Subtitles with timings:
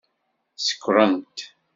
[0.65, 1.37] Sekṛent.